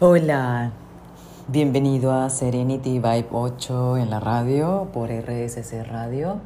Hola, 0.00 0.70
bienvenido 1.48 2.12
a 2.12 2.30
Serenity 2.30 3.00
Vibe 3.00 3.26
8 3.32 3.96
en 3.96 4.10
la 4.10 4.20
radio 4.20 4.90
por 4.92 5.10
RSC 5.10 5.82
Radio. 5.82 6.38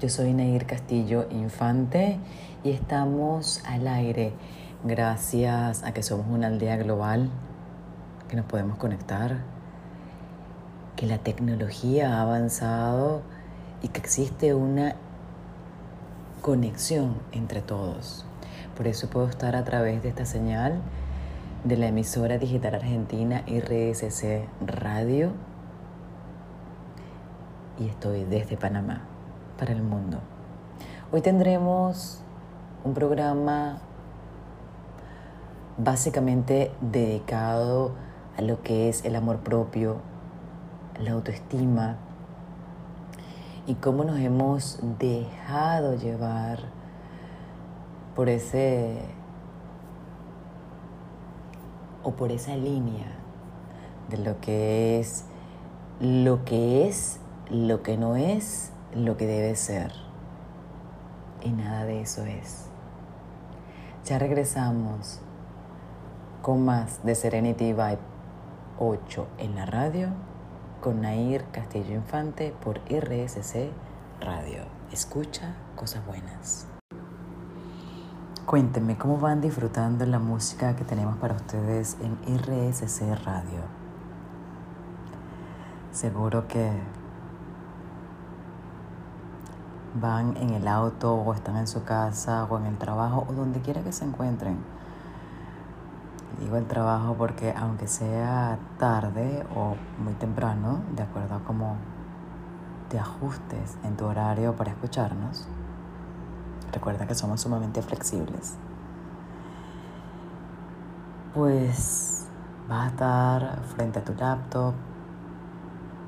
Yo 0.00 0.08
soy 0.08 0.32
Nair 0.32 0.64
Castillo 0.64 1.26
Infante 1.32 2.20
y 2.62 2.70
estamos 2.70 3.64
al 3.66 3.88
aire 3.88 4.32
gracias 4.84 5.82
a 5.82 5.92
que 5.92 6.04
somos 6.04 6.28
una 6.28 6.46
aldea 6.46 6.76
global, 6.76 7.30
que 8.28 8.36
nos 8.36 8.46
podemos 8.46 8.78
conectar, 8.78 9.38
que 10.94 11.06
la 11.06 11.18
tecnología 11.18 12.14
ha 12.14 12.22
avanzado 12.22 13.22
y 13.82 13.88
que 13.88 13.98
existe 13.98 14.54
una 14.54 14.94
conexión 16.42 17.16
entre 17.32 17.60
todos. 17.60 18.24
Por 18.76 18.86
eso 18.86 19.10
puedo 19.10 19.26
estar 19.26 19.56
a 19.56 19.64
través 19.64 20.00
de 20.04 20.10
esta 20.10 20.26
señal 20.26 20.80
de 21.64 21.76
la 21.76 21.88
emisora 21.88 22.38
digital 22.38 22.76
argentina 22.76 23.42
RSC 23.46 24.46
Radio 24.64 25.32
y 27.78 27.88
estoy 27.88 28.24
desde 28.24 28.56
Panamá 28.56 29.02
para 29.58 29.72
el 29.72 29.82
mundo. 29.82 30.18
Hoy 31.10 31.20
tendremos 31.20 32.22
un 32.84 32.94
programa 32.94 33.78
básicamente 35.78 36.70
dedicado 36.80 37.92
a 38.36 38.42
lo 38.42 38.62
que 38.62 38.88
es 38.88 39.04
el 39.04 39.16
amor 39.16 39.38
propio, 39.38 39.96
la 41.00 41.12
autoestima 41.12 41.96
y 43.66 43.74
cómo 43.74 44.04
nos 44.04 44.20
hemos 44.20 44.78
dejado 44.98 45.96
llevar 45.96 46.60
por 48.14 48.28
ese 48.28 49.18
o 52.02 52.12
por 52.12 52.32
esa 52.32 52.56
línea 52.56 53.06
de 54.08 54.18
lo 54.18 54.40
que 54.40 55.00
es 55.00 55.24
lo 56.00 56.44
que 56.44 56.86
es, 56.86 57.18
lo 57.50 57.82
que 57.82 57.96
no 57.96 58.14
es, 58.14 58.70
lo 58.94 59.16
que 59.16 59.26
debe 59.26 59.56
ser. 59.56 59.92
Y 61.42 61.50
nada 61.50 61.84
de 61.84 62.00
eso 62.00 62.24
es. 62.24 62.66
Ya 64.04 64.18
regresamos 64.18 65.20
con 66.40 66.64
más 66.64 67.04
de 67.04 67.14
Serenity 67.14 67.72
Vibe 67.72 67.98
8 68.78 69.26
en 69.38 69.56
la 69.56 69.66
radio 69.66 70.08
con 70.80 71.00
Nair 71.00 71.44
Castillo 71.50 71.94
Infante 71.94 72.54
por 72.62 72.78
RSC 72.88 73.70
Radio. 74.20 74.62
Escucha 74.92 75.56
cosas 75.74 76.06
buenas. 76.06 76.67
Cuéntenme 78.48 78.96
cómo 78.96 79.18
van 79.18 79.42
disfrutando 79.42 80.06
la 80.06 80.18
música 80.18 80.74
que 80.74 80.82
tenemos 80.82 81.18
para 81.18 81.34
ustedes 81.34 81.98
en 82.00 82.16
RSC 82.38 83.14
Radio. 83.22 83.60
Seguro 85.92 86.48
que 86.48 86.72
van 90.00 90.34
en 90.38 90.54
el 90.54 90.66
auto 90.66 91.14
o 91.14 91.34
están 91.34 91.58
en 91.58 91.66
su 91.66 91.84
casa 91.84 92.46
o 92.48 92.56
en 92.56 92.64
el 92.64 92.78
trabajo 92.78 93.26
o 93.28 93.34
donde 93.34 93.60
quiera 93.60 93.82
que 93.82 93.92
se 93.92 94.06
encuentren. 94.06 94.56
Digo 96.40 96.56
el 96.56 96.64
trabajo 96.64 97.16
porque 97.18 97.52
aunque 97.54 97.86
sea 97.86 98.58
tarde 98.78 99.44
o 99.54 99.76
muy 100.02 100.14
temprano, 100.14 100.80
de 100.96 101.02
acuerdo 101.02 101.34
a 101.34 101.40
cómo 101.40 101.76
te 102.88 102.98
ajustes 102.98 103.76
en 103.84 103.98
tu 103.98 104.06
horario 104.06 104.56
para 104.56 104.70
escucharnos, 104.70 105.46
Recuerda 106.72 107.06
que 107.06 107.14
somos 107.14 107.40
sumamente 107.40 107.80
flexibles. 107.82 108.54
Pues 111.34 112.26
vas 112.68 112.84
a 112.84 112.86
estar 112.88 113.62
frente 113.74 114.00
a 114.00 114.04
tu 114.04 114.14
laptop, 114.14 114.74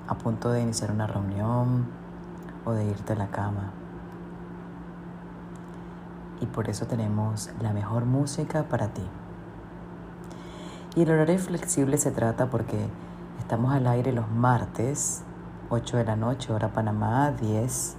a 0.07 0.15
punto 0.17 0.51
de 0.51 0.61
iniciar 0.61 0.91
una 0.91 1.07
reunión 1.07 1.89
o 2.65 2.73
de 2.73 2.85
irte 2.85 3.15
a 3.15 3.17
la 3.17 3.29
cama. 3.29 3.71
Y 6.41 6.47
por 6.47 6.69
eso 6.69 6.87
tenemos 6.87 7.51
la 7.61 7.73
mejor 7.73 8.05
música 8.05 8.65
para 8.65 8.89
ti. 8.89 9.07
Y 10.97 11.03
el 11.03 11.11
horario 11.11 11.39
flexible 11.39 11.97
se 11.97 12.11
trata 12.11 12.51
porque 12.51 12.89
estamos 13.39 13.73
al 13.73 13.87
aire 13.87 14.13
los 14.13 14.29
martes, 14.31 15.23
8 15.71 15.99
de 15.99 16.05
la 16.05 16.17
noche, 16.17 16.53
hora 16.53 16.69
Panamá, 16.69 17.31
10 17.31 17.97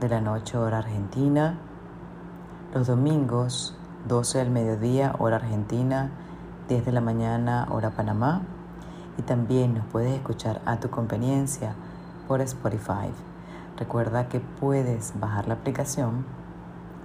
de 0.00 0.08
la 0.08 0.20
noche, 0.20 0.56
hora 0.56 0.78
Argentina 0.78 1.58
los 2.74 2.88
domingos, 2.88 3.72
12 4.08 4.38
del 4.38 4.50
mediodía, 4.50 5.14
hora 5.20 5.36
argentina, 5.36 6.10
10 6.68 6.84
de 6.84 6.92
la 6.92 7.00
mañana, 7.00 7.68
hora 7.70 7.90
Panamá. 7.90 8.42
Y 9.16 9.22
también 9.22 9.74
nos 9.74 9.86
puedes 9.86 10.12
escuchar 10.12 10.60
a 10.66 10.80
tu 10.80 10.90
conveniencia 10.90 11.76
por 12.26 12.40
Spotify. 12.40 13.12
Recuerda 13.76 14.28
que 14.28 14.40
puedes 14.40 15.12
bajar 15.20 15.46
la 15.46 15.54
aplicación 15.54 16.26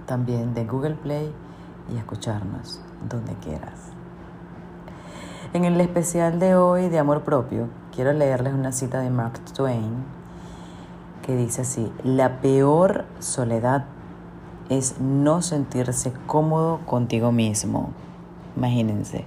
también 0.06 0.54
de 0.54 0.64
Google 0.64 0.96
Play 0.96 1.32
y 1.88 1.96
escucharnos 1.96 2.80
donde 3.08 3.34
quieras. 3.34 3.92
En 5.52 5.64
el 5.64 5.80
especial 5.80 6.40
de 6.40 6.56
hoy 6.56 6.88
de 6.88 6.98
Amor 6.98 7.22
Propio, 7.22 7.68
quiero 7.94 8.12
leerles 8.12 8.54
una 8.54 8.72
cita 8.72 9.00
de 9.00 9.10
Mark 9.10 9.38
Twain 9.54 10.04
que 11.22 11.36
dice 11.36 11.62
así, 11.62 11.92
la 12.02 12.40
peor 12.40 13.04
soledad 13.20 13.84
es 14.70 15.00
no 15.00 15.42
sentirse 15.42 16.12
cómodo 16.26 16.80
contigo 16.86 17.32
mismo. 17.32 17.90
Imagínense. 18.56 19.24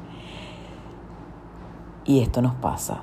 Y 2.06 2.22
esto 2.22 2.42
nos 2.42 2.56
pasa. 2.56 3.02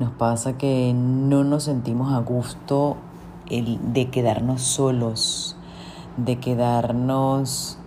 Nos 0.00 0.10
pasa 0.12 0.56
que 0.56 0.92
no 0.94 1.44
nos 1.44 1.64
sentimos 1.64 2.12
a 2.12 2.18
gusto 2.18 2.96
de 3.48 4.10
quedarnos 4.10 4.62
solos, 4.62 5.56
de 6.16 6.38
quedarnos 6.38 7.78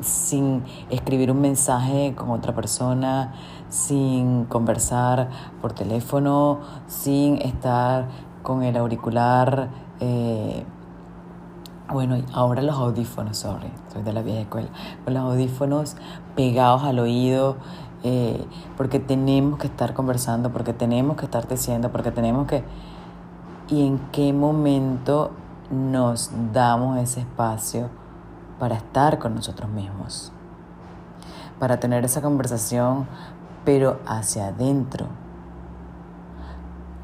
sin 0.00 0.62
escribir 0.90 1.30
un 1.30 1.40
mensaje 1.40 2.14
con 2.14 2.30
otra 2.30 2.54
persona, 2.54 3.34
sin 3.68 4.44
conversar 4.44 5.28
por 5.60 5.72
teléfono, 5.72 6.60
sin 6.86 7.42
estar 7.42 8.08
con 8.42 8.62
el 8.62 8.76
auricular. 8.76 9.68
Eh, 10.00 10.64
bueno, 11.90 12.16
ahora 12.34 12.60
los 12.60 12.76
audífonos, 12.76 13.38
sorry, 13.38 13.70
soy 13.92 14.02
de 14.02 14.12
la 14.12 14.22
vieja 14.22 14.40
escuela, 14.40 14.68
con 15.04 15.14
los 15.14 15.22
audífonos 15.22 15.96
pegados 16.36 16.84
al 16.84 16.98
oído, 16.98 17.56
eh, 18.04 18.46
porque 18.76 19.00
tenemos 19.00 19.58
que 19.58 19.66
estar 19.66 19.94
conversando, 19.94 20.52
porque 20.52 20.72
tenemos 20.72 21.16
que 21.16 21.24
estar 21.24 21.48
diciendo, 21.48 21.90
porque 21.90 22.10
tenemos 22.10 22.46
que... 22.46 22.62
¿Y 23.68 23.86
en 23.86 23.98
qué 24.12 24.32
momento 24.32 25.32
nos 25.70 26.30
damos 26.52 26.98
ese 26.98 27.20
espacio 27.20 27.88
para 28.58 28.76
estar 28.76 29.18
con 29.18 29.34
nosotros 29.34 29.70
mismos? 29.70 30.32
Para 31.58 31.80
tener 31.80 32.04
esa 32.04 32.22
conversación, 32.22 33.06
pero 33.64 33.98
hacia 34.06 34.48
adentro, 34.48 35.06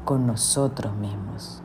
con 0.05 0.25
nosotros 0.25 0.93
mismos. 0.95 1.61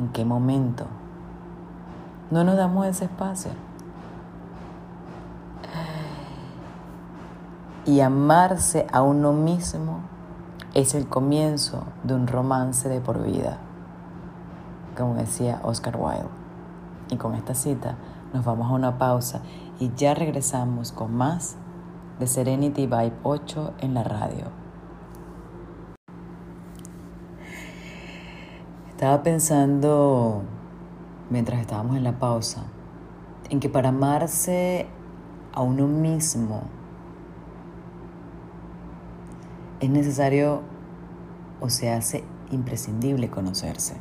¿En 0.00 0.08
qué 0.08 0.24
momento? 0.24 0.86
No 2.30 2.42
nos 2.42 2.56
damos 2.56 2.86
ese 2.86 3.04
espacio. 3.04 3.50
Y 7.84 8.00
amarse 8.00 8.86
a 8.94 9.02
uno 9.02 9.34
mismo 9.34 10.00
es 10.72 10.94
el 10.94 11.06
comienzo 11.06 11.84
de 12.02 12.14
un 12.14 12.28
romance 12.28 12.88
de 12.88 13.02
por 13.02 13.22
vida, 13.22 13.58
como 14.96 15.16
decía 15.16 15.60
Oscar 15.64 15.98
Wilde. 15.98 16.30
Y 17.10 17.16
con 17.16 17.34
esta 17.34 17.54
cita 17.54 17.96
nos 18.32 18.42
vamos 18.42 18.70
a 18.70 18.74
una 18.74 18.96
pausa 18.96 19.42
y 19.80 19.92
ya 19.96 20.14
regresamos 20.14 20.92
con 20.92 21.14
más 21.14 21.56
de 22.18 22.26
Serenity 22.26 22.86
Vibe 22.86 23.18
8 23.22 23.74
en 23.80 23.92
la 23.92 24.02
radio. 24.02 24.59
Estaba 29.00 29.22
pensando, 29.22 30.42
mientras 31.30 31.62
estábamos 31.62 31.96
en 31.96 32.04
la 32.04 32.18
pausa, 32.18 32.64
en 33.48 33.58
que 33.58 33.70
para 33.70 33.88
amarse 33.88 34.88
a 35.54 35.62
uno 35.62 35.86
mismo 35.86 36.64
es 39.80 39.88
necesario 39.88 40.60
o 41.62 41.70
se 41.70 41.90
hace 41.90 42.24
imprescindible 42.50 43.30
conocerse. 43.30 43.96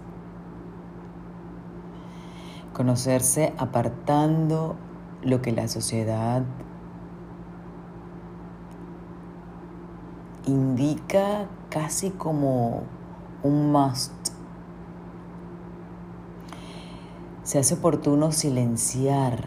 Conocerse 2.73 3.53
apartando 3.57 4.75
lo 5.21 5.41
que 5.41 5.53
la 5.53 5.69
sociedad 5.69 6.43
indica 10.45 11.47
casi 11.69 12.09
como 12.09 12.83
un 13.43 13.71
must 13.71 14.18
se 17.49 17.57
hace 17.57 17.73
oportuno 17.73 18.31
silenciar 18.31 19.45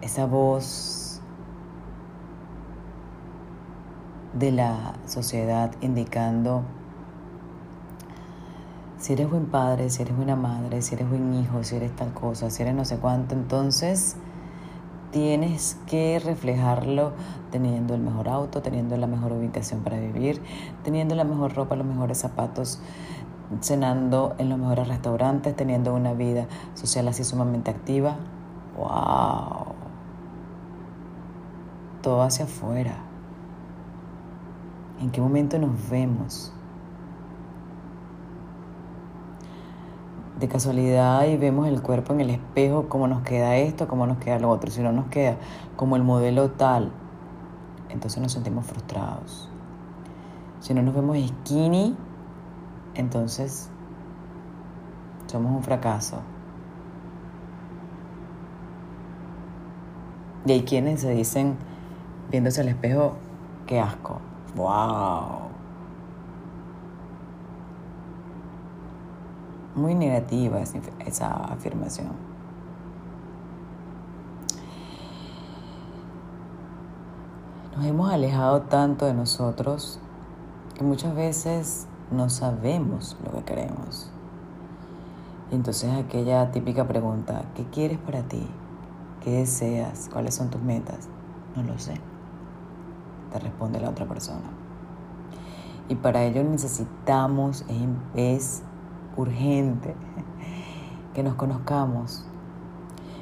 esa 0.00 0.26
voz 0.26 1.20
de 4.36 4.50
la 4.50 4.94
sociedad 5.06 5.70
indicando 5.82 6.64
si 8.98 9.12
eres 9.12 9.30
buen 9.30 9.46
padre, 9.46 9.88
si 9.88 10.02
eres 10.02 10.16
buena 10.16 10.34
madre, 10.34 10.82
si 10.82 10.96
eres 10.96 11.08
buen 11.08 11.32
hijo, 11.32 11.62
si 11.62 11.76
eres 11.76 11.94
tal 11.94 12.12
cosa, 12.12 12.50
si 12.50 12.62
eres 12.62 12.74
no 12.74 12.84
sé 12.84 12.96
cuánto, 12.96 13.36
entonces 13.36 14.16
tienes 15.12 15.76
que 15.86 16.18
reflejarlo 16.18 17.12
teniendo 17.52 17.94
el 17.94 18.00
mejor 18.00 18.28
auto, 18.28 18.62
teniendo 18.62 18.96
la 18.96 19.06
mejor 19.06 19.30
ubicación 19.30 19.82
para 19.82 20.00
vivir, 20.00 20.42
teniendo 20.82 21.14
la 21.14 21.22
mejor 21.22 21.54
ropa, 21.54 21.76
los 21.76 21.86
mejores 21.86 22.18
zapatos, 22.18 22.80
cenando 23.60 24.34
en 24.38 24.48
los 24.48 24.58
mejores 24.58 24.88
restaurantes, 24.88 25.54
teniendo 25.54 25.94
una 25.94 26.14
vida 26.14 26.46
social 26.74 27.08
así 27.08 27.24
sumamente 27.24 27.70
activa. 27.70 28.16
¡Wow! 28.76 29.74
Todo 32.02 32.22
hacia 32.22 32.46
afuera. 32.46 32.96
¿En 35.00 35.10
qué 35.10 35.20
momento 35.20 35.58
nos 35.58 35.90
vemos? 35.90 36.52
de 40.42 40.48
casualidad 40.48 41.24
y 41.28 41.36
vemos 41.36 41.68
el 41.68 41.80
cuerpo 41.82 42.12
en 42.14 42.20
el 42.20 42.30
espejo, 42.30 42.88
cómo 42.88 43.06
nos 43.06 43.22
queda 43.22 43.56
esto, 43.58 43.86
cómo 43.86 44.08
nos 44.08 44.18
queda 44.18 44.40
lo 44.40 44.50
otro. 44.50 44.72
Si 44.72 44.82
no 44.82 44.90
nos 44.90 45.06
queda 45.06 45.36
como 45.76 45.94
el 45.94 46.02
modelo 46.02 46.50
tal, 46.50 46.90
entonces 47.90 48.20
nos 48.20 48.32
sentimos 48.32 48.66
frustrados. 48.66 49.48
Si 50.58 50.74
no 50.74 50.82
nos 50.82 50.96
vemos 50.96 51.16
skinny, 51.16 51.96
entonces 52.94 53.70
somos 55.26 55.52
un 55.52 55.62
fracaso. 55.62 56.20
Y 60.44 60.52
hay 60.52 60.62
quienes 60.62 61.00
se 61.00 61.10
dicen, 61.10 61.56
viéndose 62.30 62.60
al 62.60 62.68
espejo, 62.68 63.14
qué 63.66 63.80
asco. 63.80 64.20
¡Wow! 64.56 65.52
muy 69.74 69.94
negativa 69.94 70.60
esa 70.60 71.28
afirmación. 71.28 72.12
Nos 77.76 77.86
hemos 77.86 78.12
alejado 78.12 78.62
tanto 78.62 79.06
de 79.06 79.14
nosotros 79.14 79.98
que 80.74 80.84
muchas 80.84 81.14
veces 81.14 81.86
no 82.12 82.28
sabemos 82.28 83.16
lo 83.24 83.32
que 83.32 83.44
queremos. 83.44 84.10
entonces 85.50 85.90
aquella 85.92 86.50
típica 86.50 86.86
pregunta, 86.86 87.44
¿qué 87.54 87.64
quieres 87.64 87.98
para 87.98 88.22
ti? 88.22 88.46
¿Qué 89.22 89.30
deseas? 89.30 90.08
¿Cuáles 90.12 90.34
son 90.34 90.50
tus 90.50 90.62
metas? 90.62 91.08
No 91.56 91.62
lo 91.62 91.78
sé. 91.78 91.94
Te 93.32 93.38
responde 93.38 93.80
la 93.80 93.90
otra 93.90 94.06
persona. 94.06 94.50
Y 95.88 95.94
para 95.96 96.24
ello 96.24 96.42
necesitamos, 96.42 97.64
es 98.14 98.62
urgente, 99.16 99.94
que 101.14 101.22
nos 101.22 101.34
conozcamos, 101.34 102.24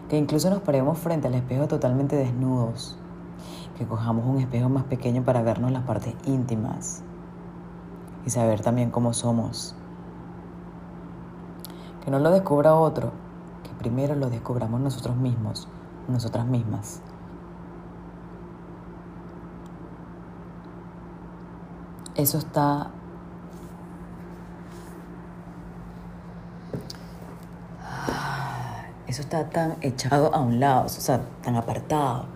que 0.08 0.16
incluso 0.16 0.50
nos 0.50 0.60
paremos 0.60 0.98
frente 0.98 1.28
al 1.28 1.34
espejo 1.34 1.69
totalmente 1.69 2.16
desnudos, 2.16 2.96
que 3.76 3.86
cojamos 3.86 4.26
un 4.26 4.38
espejo 4.38 4.69
más 4.69 4.84
pequeño 4.84 5.22
para 5.25 5.43
vernos 5.43 5.72
las 5.72 5.82
partes 5.84 6.14
íntimas 6.26 7.02
saber 8.31 8.61
también 8.61 8.91
cómo 8.91 9.12
somos. 9.12 9.75
Que 12.05 12.11
no 12.11 12.19
lo 12.19 12.31
descubra 12.31 12.75
otro, 12.75 13.12
que 13.62 13.71
primero 13.79 14.15
lo 14.15 14.31
descubramos 14.31 14.81
nosotros 14.81 15.17
mismos, 15.17 15.69
nosotras 16.09 16.47
mismas. 16.47 17.03
Eso 22.17 22.38
está 22.38 22.91
eso 29.06 29.23
está 29.23 29.50
tan 29.50 29.77
echado 29.81 30.32
a 30.35 30.41
un 30.41 30.61
lado, 30.61 30.87
o 30.87 30.88
sea, 30.88 31.21
tan 31.43 31.56
apartado. 31.56 32.27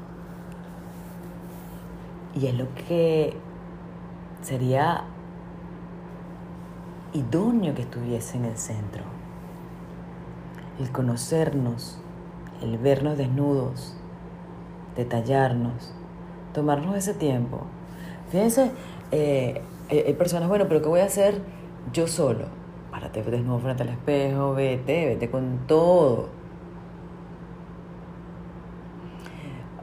Y 2.34 2.46
es 2.46 2.54
lo 2.54 2.66
que 2.74 3.38
sería 4.42 5.04
idóneo 7.14 7.74
que 7.74 7.82
estuviese 7.82 8.36
en 8.36 8.44
el 8.44 8.58
centro. 8.58 9.02
El 10.78 10.90
conocernos, 10.90 11.98
el 12.60 12.76
vernos 12.78 13.16
desnudos, 13.16 13.96
detallarnos, 14.96 15.94
tomarnos 16.52 16.96
ese 16.96 17.14
tiempo. 17.14 17.62
Fíjense, 18.30 18.70
eh, 19.12 19.62
hay 19.88 20.14
personas, 20.14 20.48
bueno, 20.48 20.66
pero 20.68 20.82
¿qué 20.82 20.88
voy 20.88 21.00
a 21.00 21.04
hacer 21.06 21.40
yo 21.92 22.06
solo? 22.06 22.46
Párate 22.90 23.22
desnudo 23.22 23.60
frente 23.60 23.82
al 23.84 23.88
espejo, 23.88 24.54
vete, 24.54 25.06
vete 25.06 25.30
con 25.30 25.60
todo 25.66 26.28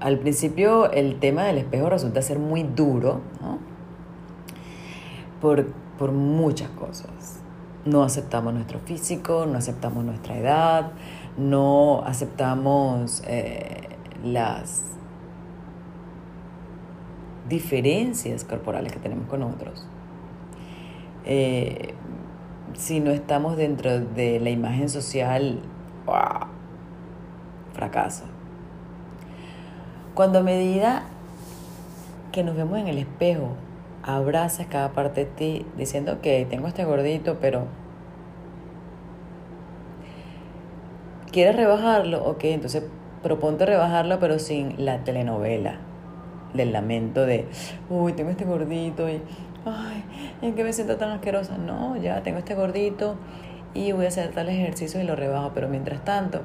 al 0.01 0.17
principio 0.17 0.91
el 0.91 1.19
tema 1.19 1.43
del 1.43 1.59
espejo 1.59 1.89
resulta 1.89 2.21
ser 2.21 2.39
muy 2.39 2.63
duro, 2.63 3.21
¿no? 3.39 3.59
Por, 6.01 6.11
muchas 6.11 6.69
cosas. 6.69 7.39
No 7.85 8.01
aceptamos 8.01 8.55
nuestro 8.55 8.79
físico, 8.79 9.45
no 9.45 9.59
aceptamos 9.59 10.03
nuestra 10.03 10.35
edad, 10.35 10.91
no 11.37 12.03
aceptamos 12.05 13.21
eh, 13.27 13.87
las 14.23 14.81
diferencias 17.47 18.43
corporales 18.43 18.91
que 18.91 18.99
tenemos 18.99 19.27
con 19.27 19.43
otros. 19.43 19.85
Eh, 21.23 21.93
si 22.73 22.99
no 22.99 23.11
estamos 23.11 23.57
dentro 23.57 23.99
de 23.99 24.39
la 24.39 24.49
imagen 24.49 24.89
social, 24.89 25.61
¡wow! 26.07 26.47
fracaso. 27.73 28.23
Cuando 30.13 30.39
a 30.39 30.43
medida 30.43 31.03
que 32.31 32.43
nos 32.43 32.55
vemos 32.55 32.79
en 32.79 32.87
el 32.87 32.97
espejo, 32.97 33.49
abrazas 34.03 34.67
cada 34.67 34.91
parte 34.93 35.25
de 35.25 35.31
ti 35.31 35.65
diciendo 35.77 36.21
que 36.21 36.45
tengo 36.49 36.67
este 36.67 36.85
gordito, 36.85 37.37
pero 37.39 37.65
¿quieres 41.31 41.55
rebajarlo? 41.55 42.23
Ok, 42.25 42.45
entonces 42.45 42.83
proponte 43.23 43.65
rebajarlo, 43.65 44.19
pero 44.19 44.39
sin 44.39 44.83
la 44.83 45.03
telenovela 45.03 45.79
del 46.53 46.73
lamento 46.73 47.25
de, 47.25 47.47
uy, 47.89 48.13
tengo 48.13 48.31
este 48.31 48.45
gordito 48.45 49.07
y, 49.07 49.21
ay, 49.65 50.03
¿en 50.41 50.55
qué 50.55 50.63
me 50.63 50.73
siento 50.73 50.97
tan 50.97 51.11
asquerosa? 51.11 51.57
No, 51.57 51.95
ya 51.97 52.23
tengo 52.23 52.39
este 52.39 52.55
gordito 52.55 53.15
y 53.73 53.91
voy 53.93 54.05
a 54.05 54.07
hacer 54.09 54.31
tal 54.31 54.49
ejercicio 54.49 54.99
y 54.99 55.03
lo 55.03 55.15
rebajo, 55.15 55.51
pero 55.53 55.69
mientras 55.69 56.03
tanto, 56.03 56.41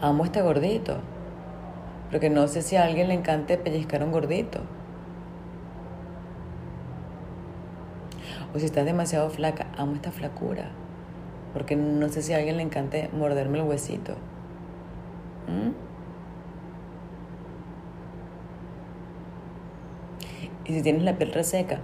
amo 0.00 0.24
este 0.24 0.42
gordito 0.42 0.98
porque 2.14 2.30
no 2.30 2.46
sé 2.46 2.62
si 2.62 2.76
a 2.76 2.84
alguien 2.84 3.08
le 3.08 3.14
encante 3.14 3.58
pellizcar 3.58 4.04
un 4.04 4.12
gordito. 4.12 4.60
O 8.54 8.58
si 8.58 8.66
estás 8.66 8.84
demasiado 8.84 9.30
flaca, 9.30 9.66
amo 9.76 9.94
esta 9.94 10.12
flacura. 10.12 10.70
Porque 11.52 11.74
no 11.76 12.08
sé 12.08 12.22
si 12.22 12.32
a 12.32 12.36
alguien 12.36 12.56
le 12.56 12.62
encante 12.62 13.10
morderme 13.12 13.58
el 13.58 13.64
huesito. 13.64 14.14
¿Mm? 15.48 15.72
Y 20.66 20.72
si 20.72 20.82
tienes 20.82 21.02
la 21.02 21.18
piel 21.18 21.32
reseca, 21.32 21.80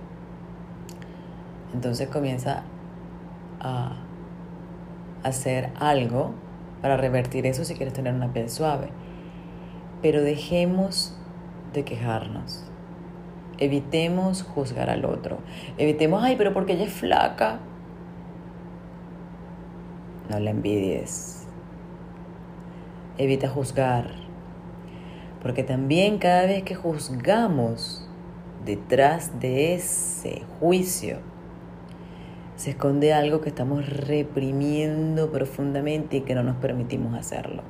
entonces 1.75 2.09
comienza 2.09 2.63
a 3.61 3.97
hacer 5.23 5.71
algo 5.79 6.33
para 6.81 6.97
revertir 6.97 7.47
eso 7.47 7.65
si 7.65 7.75
quieres 7.75 7.93
tener 7.93 8.15
una 8.15 8.33
piel 8.33 8.49
suave. 8.49 8.89
Pero 10.03 10.23
dejemos 10.23 11.17
de 11.75 11.85
quejarnos. 11.85 12.70
Evitemos 13.61 14.43
juzgar 14.43 14.89
al 14.91 15.05
otro. 15.05 15.39
Evitemos, 15.79 16.23
ay, 16.25 16.37
pero 16.37 16.55
porque 16.55 16.73
ella 16.73 16.85
es 16.85 16.93
flaca. 16.93 17.61
No 20.31 20.41
la 20.41 20.51
envidies. 20.51 21.47
Evita 23.19 23.49
juzgar. 23.49 24.11
Porque 25.43 25.63
también 25.63 26.19
cada 26.19 26.47
vez 26.47 26.63
que 26.63 26.75
juzgamos, 26.75 28.09
detrás 28.65 29.41
de 29.41 29.75
ese 29.75 30.43
juicio, 30.59 31.19
se 32.57 32.71
esconde 32.71 33.13
algo 33.13 33.41
que 33.41 33.49
estamos 33.49 33.89
reprimiendo 33.89 35.31
profundamente 35.31 36.19
y 36.19 36.21
que 36.23 36.35
no 36.35 36.43
nos 36.43 36.57
permitimos 36.57 37.15
hacerlo. 37.15 37.63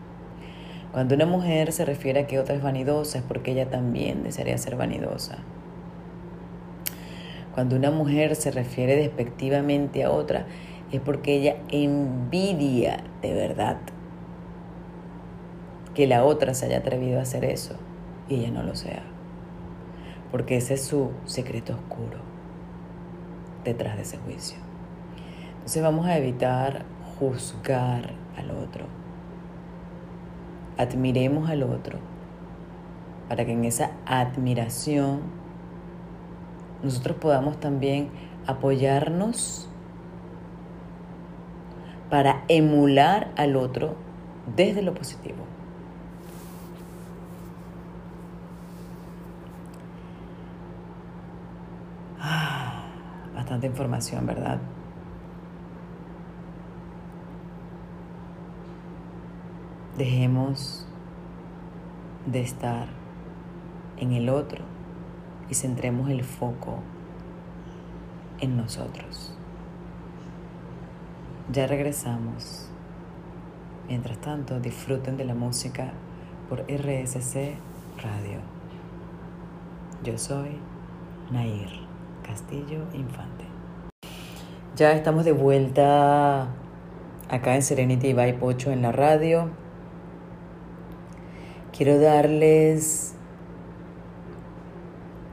Cuando 0.92 1.14
una 1.14 1.26
mujer 1.26 1.70
se 1.70 1.85
refiere 1.85 2.20
a 2.20 2.26
que 2.26 2.40
otra 2.40 2.56
es 2.56 2.62
vanidosa 2.62 3.18
es 3.18 3.25
porque 3.25 3.52
ella 3.52 3.70
también 3.70 4.25
desearía 4.25 4.59
ser 4.59 4.75
vanidosa. 4.75 5.38
Cuando 7.54 7.76
una 7.76 7.90
mujer 7.90 8.37
se 8.37 8.50
refiere 8.50 8.97
despectivamente 8.97 10.04
a 10.04 10.11
otra 10.11 10.47
es 10.92 11.00
porque 11.00 11.35
ella 11.35 11.57
envidia 11.71 13.04
de 13.23 13.35
verdad 13.35 13.78
que 15.95 16.07
la 16.07 16.25
otra 16.25 16.54
se 16.54 16.66
haya 16.66 16.78
atrevido 16.78 17.19
a 17.19 17.23
hacer 17.23 17.45
eso 17.45 17.75
y 18.28 18.37
ella 18.37 18.50
no 18.50 18.62
lo 18.62 18.75
sea. 18.75 19.02
Porque 20.30 20.57
ese 20.57 20.75
es 20.75 20.85
su 20.85 21.11
secreto 21.25 21.75
oscuro 21.75 22.19
detrás 23.64 23.97
de 23.97 24.02
ese 24.02 24.16
juicio. 24.19 24.59
Entonces 25.54 25.83
vamos 25.83 26.07
a 26.07 26.16
evitar 26.16 26.85
juzgar 27.19 28.12
al 28.37 28.50
otro. 28.52 28.87
Admiremos 30.78 31.50
al 31.50 31.64
otro 31.64 31.99
para 33.28 33.45
que 33.45 33.52
en 33.52 33.64
esa 33.64 33.92
admiración 34.07 35.39
nosotros 36.82 37.16
podamos 37.18 37.60
también 37.60 38.08
apoyarnos 38.46 39.68
para 42.08 42.42
emular 42.49 43.32
al 43.37 43.56
otro 43.56 43.94
desde 44.56 44.82
lo 44.82 44.94
positivo. 44.94 45.44
Ah, 52.18 52.82
bastante 53.34 53.66
información, 53.66 54.26
¿verdad? 54.26 54.58
Dejemos 59.96 60.87
de 62.26 62.40
estar 62.40 62.88
en 63.99 64.12
el 64.12 64.30
otro 64.30 64.79
y 65.50 65.54
centremos 65.54 66.09
el 66.11 66.25
foco 66.25 66.78
en 68.40 68.57
nosotros. 68.57 69.35
Ya 71.52 71.66
regresamos. 71.66 72.66
Mientras 73.88 74.19
tanto, 74.19 74.61
disfruten 74.61 75.16
de 75.16 75.25
la 75.25 75.35
música 75.35 75.92
por 76.49 76.61
RSC 76.61 77.57
Radio. 78.00 78.38
Yo 80.04 80.16
soy 80.16 80.59
Nair 81.33 81.69
Castillo 82.23 82.85
Infante. 82.95 83.45
Ya 84.76 84.92
estamos 84.92 85.25
de 85.25 85.33
vuelta 85.33 86.49
acá 87.28 87.57
en 87.57 87.62
Serenity 87.62 88.12
Vibe 88.12 88.38
8 88.40 88.71
en 88.71 88.83
la 88.83 88.92
radio. 88.92 89.50
Quiero 91.76 91.99
darles 91.99 93.16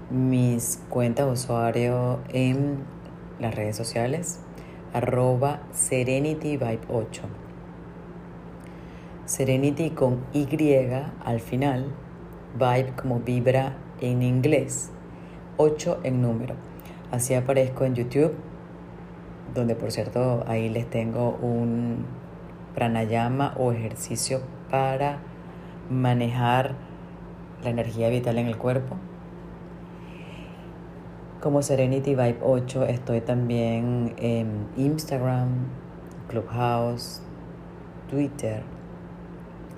mis 0.10 0.82
cuentas 0.90 1.26
de 1.26 1.32
usuario 1.34 2.20
en 2.30 2.78
las 3.40 3.54
redes 3.54 3.76
sociales 3.76 4.40
arroba 4.94 5.60
Serenity 5.74 6.56
Vibe 6.56 6.80
8. 6.88 7.24
Serenity 9.26 9.90
con 9.90 10.24
Y 10.32 10.48
al 11.26 11.42
final, 11.42 11.92
Vibe 12.54 12.94
como 12.96 13.20
vibra 13.20 13.76
en 14.00 14.22
inglés, 14.22 14.92
8 15.58 16.00
en 16.04 16.22
número. 16.22 16.56
Así 17.12 17.34
aparezco 17.34 17.84
en 17.84 17.96
YouTube, 17.96 18.34
donde 19.54 19.76
por 19.76 19.92
cierto 19.92 20.46
ahí 20.48 20.70
les 20.70 20.90
tengo 20.90 21.38
un 21.42 22.06
pranayama 22.74 23.56
o 23.58 23.74
ejercicio 23.74 24.40
para 24.72 25.20
manejar 25.90 26.76
la 27.62 27.72
energía 27.72 28.08
vital 28.08 28.38
en 28.38 28.48
el 28.48 28.58
cuerpo 28.58 28.96
como 31.42 31.62
Serenity 31.62 32.12
Vibe 32.12 32.40
8 32.42 32.86
estoy 32.86 33.22
también 33.22 34.14
en 34.18 34.68
Instagram, 34.76 35.50
Clubhouse, 36.28 37.22
Twitter. 38.10 38.64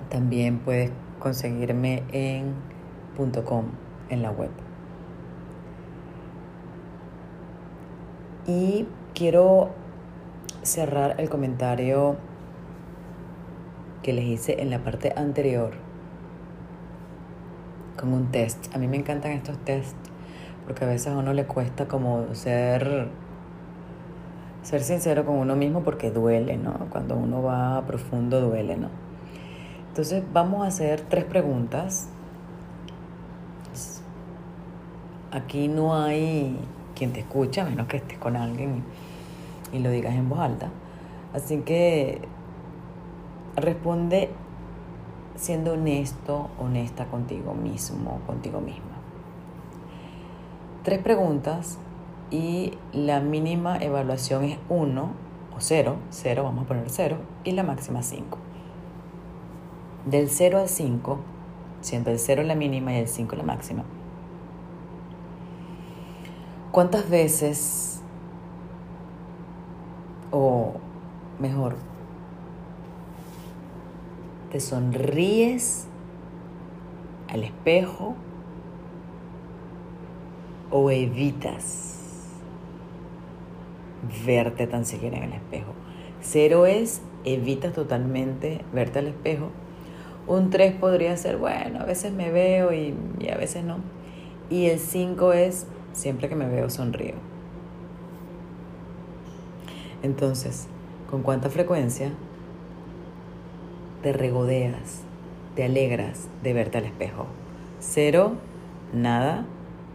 También 0.08 0.58
puedes 0.60 0.90
conseguirme 1.18 2.02
en 2.12 2.54
.com 3.44 3.66
en 4.08 4.22
la 4.22 4.30
web. 4.30 4.50
Y 8.46 8.88
quiero 9.14 9.70
cerrar 10.62 11.16
el 11.18 11.28
comentario 11.28 12.16
que 14.02 14.14
les 14.14 14.24
hice 14.24 14.62
en 14.62 14.70
la 14.70 14.82
parte 14.82 15.12
anterior 15.14 15.72
con 17.98 18.14
un 18.14 18.30
test. 18.30 18.74
A 18.74 18.78
mí 18.78 18.88
me 18.88 18.96
encantan 18.96 19.32
estos 19.32 19.58
tests 19.58 20.09
porque 20.70 20.84
a 20.84 20.86
veces 20.86 21.08
a 21.08 21.16
uno 21.16 21.32
le 21.32 21.46
cuesta 21.46 21.88
como 21.88 22.32
ser 22.32 23.08
ser 24.62 24.82
sincero 24.84 25.26
con 25.26 25.34
uno 25.34 25.56
mismo 25.56 25.82
porque 25.82 26.12
duele, 26.12 26.56
¿no? 26.58 26.72
Cuando 26.90 27.16
uno 27.16 27.42
va 27.42 27.84
profundo 27.88 28.40
duele, 28.40 28.76
¿no? 28.76 28.86
Entonces 29.88 30.22
vamos 30.32 30.64
a 30.64 30.68
hacer 30.68 31.00
tres 31.00 31.24
preguntas. 31.24 32.08
Aquí 35.32 35.66
no 35.66 35.96
hay 35.96 36.56
quien 36.94 37.12
te 37.12 37.18
escucha, 37.18 37.62
a 37.62 37.64
menos 37.64 37.88
que 37.88 37.96
estés 37.96 38.18
con 38.18 38.36
alguien 38.36 38.84
y 39.72 39.80
lo 39.80 39.90
digas 39.90 40.14
en 40.14 40.28
voz 40.28 40.38
alta. 40.38 40.68
Así 41.34 41.62
que 41.62 42.20
responde 43.56 44.30
siendo 45.34 45.72
honesto, 45.72 46.48
honesta 46.60 47.06
contigo 47.06 47.54
mismo, 47.54 48.20
contigo 48.24 48.60
misma 48.60 48.89
tres 50.82 51.00
preguntas 51.00 51.78
y 52.30 52.74
la 52.92 53.20
mínima 53.20 53.76
evaluación 53.78 54.44
es 54.44 54.58
1 54.68 55.02
o 55.02 55.60
0, 55.60 55.96
0, 56.10 56.42
vamos 56.44 56.64
a 56.64 56.68
poner 56.68 56.88
0, 56.88 57.16
y 57.44 57.52
la 57.52 57.62
máxima 57.62 58.02
5. 58.02 58.38
Del 60.06 60.30
0 60.30 60.60
al 60.60 60.68
5, 60.68 61.18
siendo 61.80 62.10
el 62.10 62.18
0 62.18 62.42
la 62.44 62.54
mínima 62.54 62.92
y 62.94 62.96
el 62.96 63.08
5 63.08 63.36
la 63.36 63.42
máxima. 63.42 63.84
¿Cuántas 66.70 67.10
veces, 67.10 68.00
o 70.30 70.74
mejor, 71.40 71.76
te 74.50 74.60
sonríes 74.60 75.86
al 77.28 77.44
espejo 77.44 78.14
o 80.70 80.90
evitas 80.90 81.90
verte 84.24 84.66
tan 84.66 84.84
siquiera 84.84 85.18
en 85.18 85.24
el 85.24 85.32
espejo. 85.34 85.72
Cero 86.20 86.66
es 86.66 87.02
evitas 87.24 87.72
totalmente 87.72 88.64
verte 88.72 89.00
al 89.00 89.08
espejo. 89.08 89.50
Un 90.26 90.50
3 90.50 90.74
podría 90.74 91.16
ser, 91.16 91.38
bueno, 91.38 91.80
a 91.80 91.84
veces 91.84 92.12
me 92.12 92.30
veo 92.30 92.72
y, 92.72 92.94
a 93.30 93.36
veces 93.36 93.64
no. 93.64 93.78
Y 94.48 94.66
el 94.66 94.78
5 94.78 95.32
es, 95.32 95.66
siempre 95.92 96.28
que 96.28 96.36
me 96.36 96.48
veo 96.48 96.70
sonrío. 96.70 97.14
Entonces, 100.02 100.66
¿con 101.10 101.22
cuánta 101.22 101.50
frecuencia 101.50 102.12
te 104.02 104.12
regodeas, 104.12 105.02
te 105.56 105.64
alegras 105.64 106.28
de 106.42 106.52
verte 106.52 106.78
al 106.78 106.84
espejo? 106.84 107.26
Cero, 107.80 108.34
nada, 108.92 109.44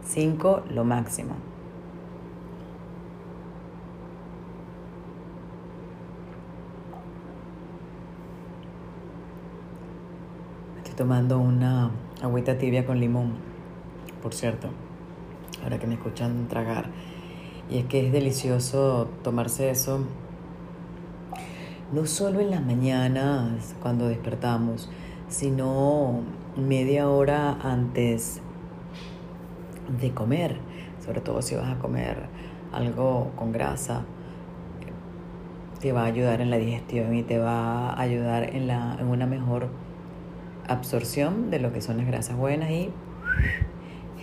5 0.06 0.64
lo 0.70 0.84
máximo. 0.84 1.34
Estoy 10.78 10.94
tomando 10.94 11.38
una 11.38 11.90
agüita 12.22 12.56
tibia 12.58 12.86
con 12.86 13.00
limón, 13.00 13.34
por 14.22 14.32
cierto, 14.32 14.68
ahora 15.62 15.78
que 15.78 15.86
me 15.86 15.94
escuchan 15.94 16.48
tragar. 16.48 16.90
Y 17.68 17.78
es 17.78 17.86
que 17.86 18.06
es 18.06 18.12
delicioso 18.12 19.08
tomarse 19.22 19.70
eso 19.70 20.00
no 21.92 22.04
solo 22.06 22.40
en 22.40 22.50
las 22.50 22.64
mañanas 22.64 23.74
cuando 23.80 24.08
despertamos, 24.08 24.88
sino 25.28 26.20
media 26.56 27.08
hora 27.08 27.58
antes 27.62 28.40
de 30.00 30.12
comer, 30.12 30.56
sobre 31.04 31.20
todo 31.20 31.42
si 31.42 31.54
vas 31.54 31.70
a 31.70 31.78
comer 31.78 32.28
algo 32.72 33.32
con 33.36 33.52
grasa, 33.52 34.04
te 35.80 35.92
va 35.92 36.02
a 36.02 36.06
ayudar 36.06 36.40
en 36.40 36.50
la 36.50 36.56
digestión 36.56 37.14
y 37.14 37.22
te 37.22 37.38
va 37.38 37.90
a 37.90 38.00
ayudar 38.00 38.54
en, 38.54 38.66
la, 38.66 38.96
en 38.98 39.06
una 39.06 39.26
mejor 39.26 39.68
absorción 40.68 41.50
de 41.50 41.60
lo 41.60 41.72
que 41.72 41.80
son 41.80 41.98
las 41.98 42.06
grasas 42.06 42.36
buenas 42.36 42.70
y 42.70 42.90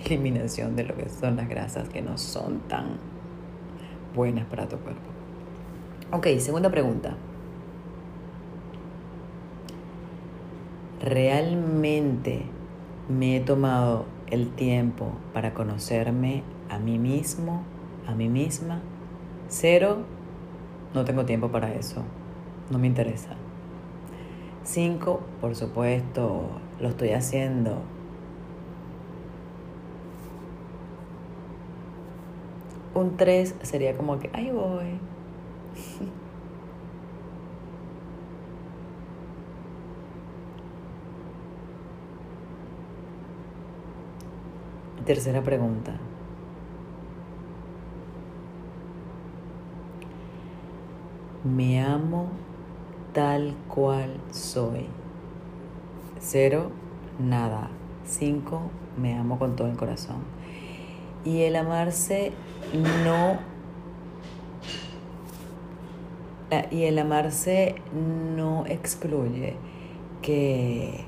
eliminación 0.05 0.75
de 0.75 0.83
lo 0.83 0.95
que 0.95 1.09
son 1.09 1.35
las 1.35 1.47
grasas 1.47 1.89
que 1.89 2.01
no 2.01 2.17
son 2.17 2.59
tan 2.67 2.97
buenas 4.15 4.45
para 4.45 4.67
tu 4.67 4.77
cuerpo. 4.77 5.01
Ok, 6.11 6.27
segunda 6.39 6.69
pregunta. 6.69 7.15
¿Realmente 11.01 12.43
me 13.09 13.37
he 13.37 13.39
tomado 13.39 14.05
el 14.33 14.49
tiempo 14.49 15.11
para 15.31 15.53
conocerme 15.53 16.41
a 16.67 16.79
mí 16.79 16.97
mismo, 16.97 17.63
a 18.07 18.15
mí 18.15 18.29
misma. 18.29 18.81
Cero, 19.47 19.99
no 20.95 21.05
tengo 21.05 21.23
tiempo 21.25 21.49
para 21.49 21.71
eso. 21.75 22.03
No 22.71 22.79
me 22.79 22.87
interesa. 22.87 23.35
Cinco, 24.63 25.21
por 25.39 25.55
supuesto, 25.55 26.49
lo 26.79 26.89
estoy 26.89 27.11
haciendo. 27.11 27.77
Un 32.95 33.17
tres 33.17 33.53
sería 33.61 33.95
como 33.95 34.17
que, 34.17 34.31
ahí 34.33 34.49
voy. 34.51 34.99
Tercera 45.05 45.41
pregunta. 45.41 45.97
Me 51.43 51.83
amo 51.83 52.29
tal 53.11 53.53
cual 53.67 54.15
soy. 54.31 54.87
Cero, 56.19 56.71
nada. 57.19 57.69
Cinco, 58.05 58.61
me 58.97 59.17
amo 59.17 59.37
con 59.37 59.57
todo 59.57 59.67
el 59.67 59.75
corazón. 59.75 60.23
Y 61.25 61.41
el 61.41 61.57
amarse 61.57 62.31
no... 63.03 63.39
Y 66.71 66.83
el 66.83 66.97
amarse 66.97 67.75
no 68.37 68.65
excluye 68.67 69.57
que 70.21 71.03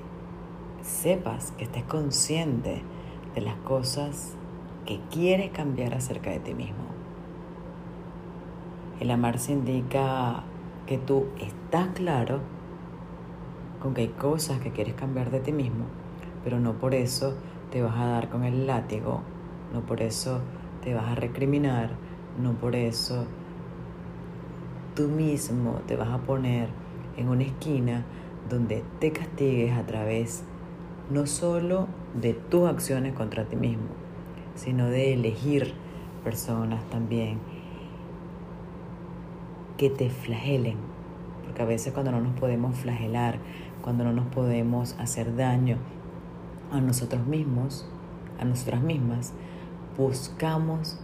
sepas, 0.81 1.51
que 1.51 1.63
estés 1.63 1.83
consciente 1.83 2.81
de 3.35 3.41
las 3.41 3.55
cosas 3.57 4.33
que 4.85 4.99
quieres 5.11 5.51
cambiar 5.51 5.93
acerca 5.93 6.31
de 6.31 6.39
ti 6.39 6.53
mismo. 6.53 6.85
El 8.99 9.11
amarse 9.11 9.51
indica 9.51 10.43
que 10.87 10.97
tú 10.97 11.25
estás 11.39 11.89
claro 11.89 12.39
con 13.81 13.93
que 13.93 14.01
hay 14.01 14.07
cosas 14.07 14.59
que 14.59 14.71
quieres 14.71 14.93
cambiar 14.93 15.31
de 15.31 15.41
ti 15.41 15.51
mismo, 15.51 15.85
pero 16.43 16.59
no 16.59 16.73
por 16.73 16.95
eso 16.95 17.35
te 17.71 17.81
vas 17.81 17.97
a 17.97 18.05
dar 18.05 18.29
con 18.29 18.45
el 18.45 18.65
látigo, 18.67 19.21
no 19.73 19.81
por 19.81 20.01
eso 20.01 20.39
te 20.81 20.93
vas 20.93 21.09
a 21.09 21.15
recriminar, 21.15 21.89
no 22.41 22.53
por 22.53 22.75
eso 22.75 23.25
tú 24.95 25.09
mismo 25.09 25.81
te 25.87 25.97
vas 25.97 26.09
a 26.09 26.19
poner 26.19 26.69
en 27.17 27.27
una 27.27 27.43
esquina 27.43 28.05
donde 28.49 28.83
te 28.99 29.11
castigues 29.11 29.73
a 29.73 29.85
través 29.85 30.43
no 31.09 31.27
solo 31.27 31.84
de 32.19 32.33
tus 32.33 32.67
acciones 32.69 33.13
contra 33.13 33.45
ti 33.45 33.55
mismo, 33.55 33.87
sino 34.55 34.87
de 34.87 35.13
elegir 35.13 35.73
personas 36.23 36.83
también 36.89 37.39
que 39.77 39.89
te 39.89 40.09
flagelen, 40.09 40.77
porque 41.43 41.61
a 41.61 41.65
veces 41.65 41.93
cuando 41.93 42.11
no 42.11 42.21
nos 42.21 42.39
podemos 42.39 42.75
flagelar, 42.75 43.39
cuando 43.81 44.03
no 44.03 44.13
nos 44.13 44.27
podemos 44.27 44.95
hacer 44.99 45.35
daño 45.35 45.77
a 46.71 46.79
nosotros 46.79 47.25
mismos, 47.27 47.87
a 48.39 48.45
nosotras 48.45 48.81
mismas, 48.81 49.33
buscamos 49.97 50.99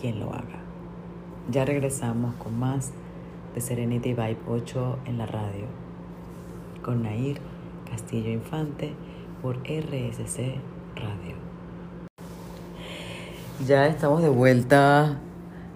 quien 0.00 0.20
lo 0.20 0.32
haga. 0.32 0.60
Ya 1.50 1.64
regresamos 1.64 2.34
con 2.36 2.58
más 2.58 2.92
de 3.54 3.60
Serenity 3.60 4.10
Vibe 4.10 4.38
8 4.46 4.98
en 5.06 5.18
la 5.18 5.26
radio, 5.26 5.64
con 6.82 7.02
Nair 7.02 7.40
Castillo 7.90 8.30
Infante 8.30 8.94
por 9.42 9.58
RSC 9.58 10.56
Radio. 10.96 11.36
Ya 13.66 13.86
estamos 13.86 14.22
de 14.22 14.28
vuelta 14.28 15.18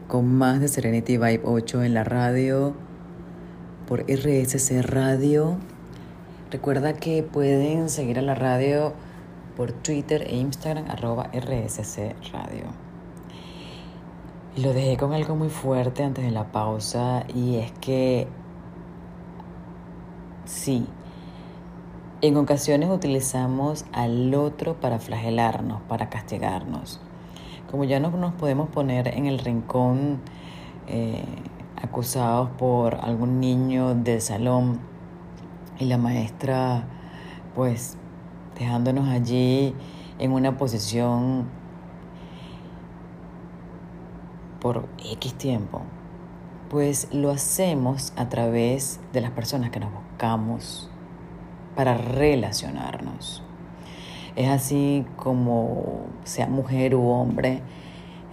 con 0.09 0.35
más 0.35 0.61
de 0.61 0.69
Serenity 0.69 1.17
Vibe 1.17 1.43
8 1.45 1.83
en 1.83 1.95
la 1.95 2.05
radio 2.05 2.75
por 3.87 4.01
RSC 4.03 4.83
Radio. 4.83 5.57
Recuerda 6.51 6.95
que 6.95 7.23
pueden 7.23 7.89
seguir 7.89 8.19
a 8.19 8.23
la 8.23 8.35
radio 8.35 8.93
por 9.57 9.73
Twitter 9.73 10.23
e 10.23 10.37
Instagram 10.37 10.91
arroba 10.91 11.31
RSC 11.33 12.15
Radio. 12.33 12.65
Y 14.57 14.63
lo 14.63 14.73
dejé 14.73 14.97
con 14.97 15.13
algo 15.13 15.37
muy 15.37 15.49
fuerte 15.49 16.05
antes 16.05 16.25
de 16.25 16.31
la 16.31 16.53
pausa 16.53 17.25
y 17.35 17.57
es 17.57 17.73
que 17.73 18.29
sí, 20.45 20.87
en 22.27 22.39
ocasiones 22.39 22.89
utilizamos 22.89 23.85
al 23.93 24.35
otro 24.35 24.81
para 24.81 24.99
flagelarnos, 24.99 25.83
para 25.83 26.09
castigarnos. 26.09 26.99
Como 27.71 27.85
ya 27.85 28.01
no 28.01 28.11
nos 28.13 28.33
podemos 28.33 28.71
poner 28.71 29.09
en 29.09 29.27
el 29.27 29.39
rincón 29.39 30.23
eh, 30.87 31.23
acusados 31.77 32.49
por 32.57 32.95
algún 32.95 33.41
niño 33.41 33.95
del 33.95 34.23
salón 34.23 34.81
y 35.79 35.85
la 35.85 35.99
maestra 35.99 36.89
pues 37.55 37.99
dejándonos 38.59 39.07
allí 39.11 39.75
en 40.19 40.33
una 40.33 40.57
posición 40.57 41.51
por 44.61 44.89
X 45.13 45.35
tiempo, 45.35 45.83
pues 46.71 47.09
lo 47.13 47.31
hacemos 47.31 48.15
a 48.17 48.31
través 48.31 48.99
de 49.13 49.21
las 49.21 49.33
personas 49.33 49.69
que 49.69 49.79
nos 49.79 49.93
buscamos 49.93 50.89
para 51.75 51.97
relacionarnos. 51.97 53.43
Es 54.37 54.49
así 54.49 55.07
como 55.17 56.07
sea 56.25 56.47
mujer 56.49 56.95
u 56.95 57.09
hombre 57.09 57.63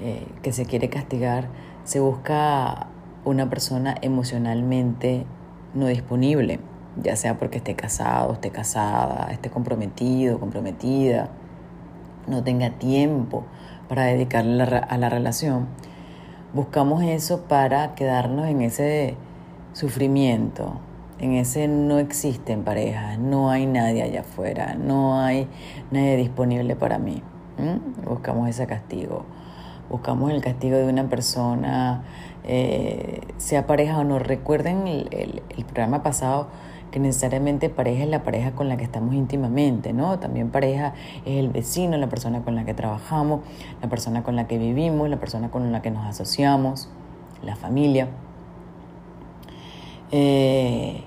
eh, 0.01 0.27
que 0.41 0.51
se 0.51 0.65
quiere 0.65 0.89
castigar, 0.89 1.49
se 1.83 1.99
busca 1.99 2.87
una 3.23 3.49
persona 3.49 3.95
emocionalmente 4.01 5.25
no 5.75 5.87
disponible, 5.87 6.59
ya 7.01 7.15
sea 7.15 7.37
porque 7.37 7.57
esté 7.57 7.75
casado, 7.75 8.33
esté 8.33 8.49
casada, 8.49 9.31
esté 9.31 9.49
comprometido, 9.49 10.39
comprometida, 10.39 11.29
no 12.27 12.43
tenga 12.43 12.71
tiempo 12.71 13.45
para 13.87 14.05
dedicarle 14.05 14.63
a 14.63 14.97
la 14.97 15.09
relación. 15.09 15.67
Buscamos 16.53 17.03
eso 17.03 17.43
para 17.43 17.95
quedarnos 17.95 18.47
en 18.47 18.61
ese 18.61 19.15
sufrimiento, 19.73 20.79
en 21.21 21.33
ese 21.33 21.67
no 21.67 21.99
existen 21.99 22.63
parejas, 22.63 23.19
no 23.19 23.51
hay 23.51 23.67
nadie 23.67 24.01
allá 24.01 24.21
afuera, 24.21 24.73
no 24.73 25.19
hay 25.21 25.47
nadie 25.91 26.17
disponible 26.17 26.75
para 26.75 26.97
mí. 26.97 27.21
Buscamos 28.07 28.49
ese 28.49 28.65
castigo. 28.65 29.23
Buscamos 29.87 30.31
el 30.31 30.41
castigo 30.41 30.77
de 30.77 30.87
una 30.87 31.09
persona, 31.09 32.01
eh, 32.43 33.21
sea 33.37 33.67
pareja 33.67 33.99
o 33.99 34.03
no. 34.03 34.17
Recuerden 34.17 34.87
el, 34.87 35.43
programa 35.65 36.01
pasado 36.01 36.47
que 36.89 36.99
necesariamente 36.99 37.69
pareja 37.69 38.03
es 38.03 38.09
la 38.09 38.23
pareja 38.23 38.53
con 38.53 38.67
la 38.67 38.77
que 38.77 38.83
estamos 38.83 39.13
íntimamente, 39.13 39.93
¿no? 39.93 40.17
También 40.17 40.49
pareja 40.49 40.95
es 41.25 41.37
el 41.37 41.49
vecino, 41.49 41.97
la 41.97 42.09
persona 42.09 42.41
con 42.41 42.55
la 42.55 42.65
que 42.65 42.73
trabajamos, 42.73 43.41
la 43.79 43.89
persona 43.89 44.23
con 44.23 44.35
la 44.35 44.47
que 44.47 44.57
vivimos, 44.57 45.07
la 45.07 45.17
persona 45.17 45.51
con 45.51 45.71
la 45.71 45.83
que 45.83 45.91
nos 45.91 46.05
asociamos, 46.07 46.89
la 47.43 47.55
familia. 47.55 48.07
Eh, 50.11 51.03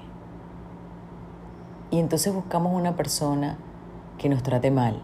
y 1.94 2.00
entonces 2.00 2.34
buscamos 2.34 2.74
una 2.74 2.96
persona 2.96 3.56
que 4.18 4.28
nos 4.28 4.42
trate 4.42 4.72
mal 4.72 5.00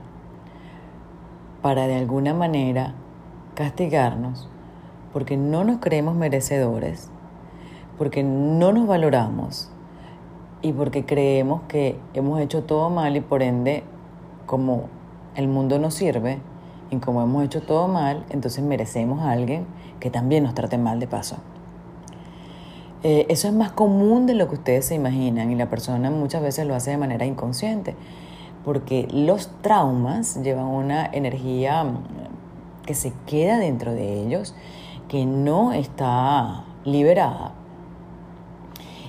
para 1.62 1.86
de 1.86 1.94
alguna 1.94 2.34
manera 2.34 2.94
castigarnos 3.54 4.48
porque 5.12 5.36
no 5.36 5.62
nos 5.62 5.78
creemos 5.78 6.16
merecedores, 6.16 7.08
porque 7.96 8.24
no 8.24 8.72
nos 8.72 8.88
valoramos 8.88 9.70
y 10.62 10.72
porque 10.72 11.06
creemos 11.06 11.62
que 11.68 11.96
hemos 12.12 12.40
hecho 12.40 12.64
todo 12.64 12.90
mal 12.90 13.16
y 13.16 13.20
por 13.20 13.44
ende 13.44 13.84
como 14.46 14.86
el 15.36 15.46
mundo 15.46 15.78
nos 15.78 15.94
sirve 15.94 16.40
y 16.90 16.96
como 16.96 17.22
hemos 17.22 17.44
hecho 17.44 17.62
todo 17.62 17.86
mal, 17.86 18.26
entonces 18.30 18.64
merecemos 18.64 19.20
a 19.20 19.30
alguien 19.30 19.64
que 20.00 20.10
también 20.10 20.42
nos 20.42 20.54
trate 20.54 20.76
mal 20.76 20.98
de 20.98 21.06
paso. 21.06 21.36
Eh, 23.02 23.24
eso 23.30 23.48
es 23.48 23.54
más 23.54 23.72
común 23.72 24.26
de 24.26 24.34
lo 24.34 24.48
que 24.48 24.56
ustedes 24.56 24.84
se 24.84 24.94
imaginan 24.94 25.50
y 25.50 25.54
la 25.54 25.70
persona 25.70 26.10
muchas 26.10 26.42
veces 26.42 26.66
lo 26.66 26.74
hace 26.74 26.90
de 26.90 26.98
manera 26.98 27.24
inconsciente, 27.24 27.96
porque 28.62 29.08
los 29.10 29.48
traumas 29.62 30.42
llevan 30.42 30.66
una 30.66 31.06
energía 31.06 31.82
mm, 31.84 32.84
que 32.84 32.94
se 32.94 33.14
queda 33.26 33.58
dentro 33.58 33.92
de 33.92 34.22
ellos, 34.22 34.54
que 35.08 35.24
no 35.24 35.72
está 35.72 36.64
liberada. 36.84 37.52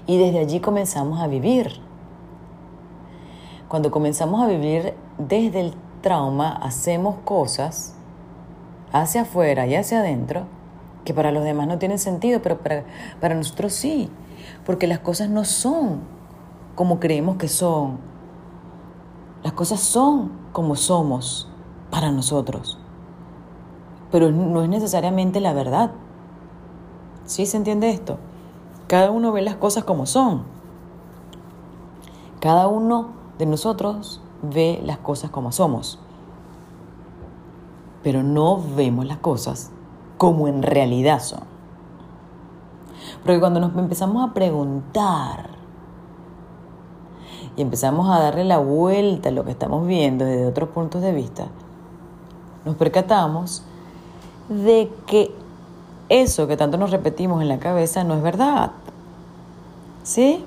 Y 0.07 0.17
desde 0.17 0.39
allí 0.39 0.61
comenzamos 0.61 1.19
a 1.19 1.27
vivir. 1.27 1.81
Cuando 3.67 3.91
comenzamos 3.91 4.41
a 4.41 4.47
vivir 4.47 4.93
desde 5.17 5.59
el 5.59 5.73
trauma, 6.01 6.53
hacemos 6.53 7.17
cosas 7.25 7.95
hacia 8.93 9.21
afuera 9.23 9.67
y 9.67 9.75
hacia 9.75 9.99
adentro 9.99 10.45
que 11.03 11.13
para 11.13 11.31
los 11.31 11.43
demás 11.43 11.67
no 11.67 11.77
tienen 11.77 11.99
sentido, 11.99 12.41
pero 12.41 12.59
para, 12.59 12.83
para 13.19 13.35
nosotros 13.35 13.73
sí, 13.73 14.09
porque 14.65 14.87
las 14.87 14.99
cosas 14.99 15.29
no 15.29 15.45
son 15.45 16.01
como 16.75 16.99
creemos 16.99 17.37
que 17.37 17.47
son. 17.47 17.99
Las 19.43 19.53
cosas 19.53 19.79
son 19.79 20.31
como 20.51 20.75
somos 20.75 21.49
para 21.89 22.11
nosotros, 22.11 22.77
pero 24.11 24.31
no 24.31 24.61
es 24.61 24.69
necesariamente 24.69 25.39
la 25.39 25.53
verdad. 25.53 25.91
¿Sí 27.25 27.45
se 27.45 27.57
entiende 27.57 27.89
esto? 27.89 28.17
Cada 28.87 29.09
uno 29.09 29.31
ve 29.31 29.41
las 29.41 29.55
cosas 29.55 29.83
como 29.83 30.05
son. 30.05 30.43
Cada 32.39 32.67
uno 32.67 33.09
de 33.37 33.45
nosotros 33.45 34.21
ve 34.41 34.81
las 34.83 34.97
cosas 34.97 35.29
como 35.29 35.51
somos, 35.51 35.99
pero 38.03 38.23
no 38.23 38.59
vemos 38.75 39.05
las 39.05 39.17
cosas 39.17 39.71
como 40.21 40.47
en 40.47 40.61
realidad 40.61 41.19
son. 41.19 41.39
Porque 43.23 43.39
cuando 43.39 43.59
nos 43.59 43.75
empezamos 43.75 44.29
a 44.29 44.35
preguntar 44.35 45.49
y 47.55 47.63
empezamos 47.63 48.07
a 48.07 48.19
darle 48.19 48.43
la 48.43 48.59
vuelta 48.59 49.29
a 49.29 49.31
lo 49.31 49.43
que 49.43 49.49
estamos 49.49 49.87
viendo 49.87 50.23
desde 50.23 50.45
otros 50.45 50.69
puntos 50.69 51.01
de 51.01 51.11
vista, 51.11 51.47
nos 52.65 52.75
percatamos 52.75 53.63
de 54.47 54.93
que 55.07 55.33
eso 56.09 56.47
que 56.47 56.55
tanto 56.55 56.77
nos 56.77 56.91
repetimos 56.91 57.41
en 57.41 57.47
la 57.47 57.57
cabeza 57.57 58.03
no 58.03 58.13
es 58.13 58.21
verdad. 58.21 58.73
¿Sí? 60.03 60.45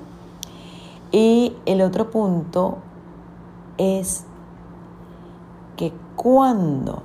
Y 1.11 1.53
el 1.65 1.81
otro 1.81 2.11
punto 2.11 2.77
es 3.77 4.23
que 5.75 5.91
cuando 6.15 7.03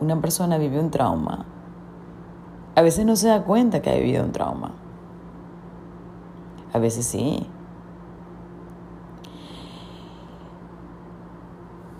una 0.00 0.20
persona 0.20 0.58
vive 0.58 0.80
un 0.80 0.90
trauma, 0.90 1.46
a 2.74 2.82
veces 2.82 3.06
no 3.06 3.16
se 3.16 3.28
da 3.28 3.44
cuenta 3.44 3.82
que 3.82 3.90
ha 3.90 3.94
vivido 3.94 4.24
un 4.24 4.32
trauma. 4.32 4.72
A 6.72 6.78
veces 6.78 7.06
sí. 7.06 7.46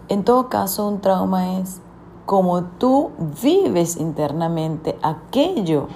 En 0.09 0.25
todo 0.25 0.49
caso, 0.49 0.89
un 0.89 1.01
trauma 1.01 1.59
es 1.59 1.81
como 2.27 2.65
tú 2.65 3.11
vives 3.43 3.97
internamente 3.97 4.99
aquello 5.03 5.89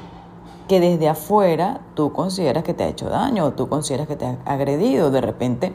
que 0.68 0.80
desde 0.80 1.08
afuera 1.08 1.80
tú 1.94 2.12
consideras 2.12 2.62
que 2.62 2.74
te 2.74 2.84
ha 2.84 2.88
hecho 2.88 3.08
daño 3.08 3.46
o 3.46 3.52
tú 3.52 3.68
consideras 3.68 4.06
que 4.06 4.16
te 4.16 4.26
ha 4.26 4.38
agredido. 4.44 5.10
De 5.10 5.20
repente, 5.20 5.74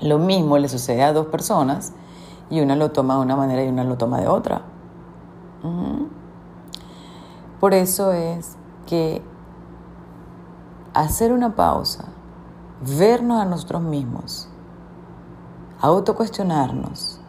lo 0.00 0.18
mismo 0.18 0.58
le 0.58 0.68
sucede 0.68 1.02
a 1.02 1.12
dos 1.12 1.26
personas 1.26 1.92
y 2.50 2.60
una 2.60 2.76
lo 2.76 2.92
toma 2.92 3.14
de 3.16 3.20
una 3.22 3.36
manera 3.36 3.64
y 3.64 3.68
una 3.68 3.84
lo 3.84 3.96
toma 3.96 4.20
de 4.20 4.28
otra. 4.28 4.62
Por 7.62 7.74
eso 7.74 8.10
es 8.10 8.56
que 8.86 9.22
hacer 10.94 11.32
una 11.32 11.54
pausa, 11.54 12.06
vernos 12.98 13.40
a 13.40 13.44
nosotros 13.44 13.82
mismos, 13.82 14.48
autocuestionarnos, 15.80 17.20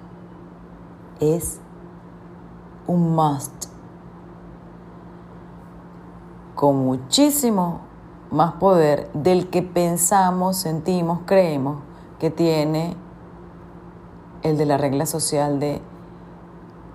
es 1.19 1.59
un 2.87 3.13
must. 3.13 3.67
Con 6.55 6.77
muchísimo 6.77 7.81
más 8.31 8.53
poder 8.53 9.11
del 9.13 9.51
que 9.51 9.61
pensamos, 9.61 10.57
sentimos, 10.57 11.19
creemos 11.27 11.77
que 12.17 12.31
tiene 12.31 12.97
el 14.41 14.57
de 14.57 14.65
la 14.65 14.79
regla 14.79 15.05
social 15.05 15.59
de 15.59 15.79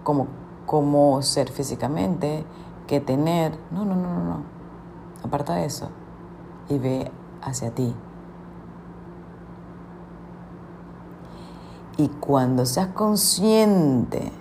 cómo, 0.02 0.26
cómo 0.66 1.22
ser 1.22 1.52
físicamente, 1.52 2.44
que 2.88 3.00
tener. 3.00 3.56
No, 3.70 3.84
no, 3.84 3.94
no, 3.94 4.12
no, 4.12 4.24
no. 4.24 4.42
Aparta 5.22 5.62
eso 5.64 5.90
y 6.68 6.78
ve 6.78 7.12
hacia 7.42 7.72
ti. 7.72 7.94
Y 11.96 12.08
cuando 12.08 12.66
seas 12.66 12.88
consciente 12.88 14.32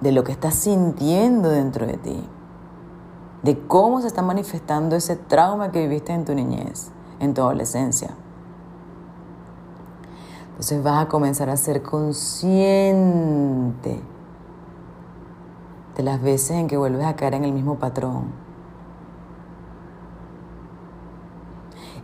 de 0.00 0.12
lo 0.12 0.24
que 0.24 0.32
estás 0.32 0.54
sintiendo 0.54 1.50
dentro 1.50 1.86
de 1.86 1.98
ti, 1.98 2.24
de 3.42 3.66
cómo 3.66 4.00
se 4.00 4.06
está 4.06 4.22
manifestando 4.22 4.96
ese 4.96 5.16
trauma 5.16 5.70
que 5.72 5.80
viviste 5.80 6.12
en 6.12 6.24
tu 6.24 6.34
niñez, 6.34 6.90
en 7.20 7.34
tu 7.34 7.42
adolescencia. 7.42 8.10
Entonces 10.50 10.82
vas 10.82 11.04
a 11.04 11.08
comenzar 11.08 11.50
a 11.50 11.56
ser 11.56 11.82
consciente 11.82 12.96
de 15.96 16.02
las 16.02 16.20
veces 16.20 16.52
en 16.52 16.68
que 16.68 16.76
vuelves 16.76 17.06
a 17.06 17.16
caer 17.16 17.34
en 17.34 17.44
el 17.44 17.52
mismo 17.52 17.78
patrón. 17.78 18.24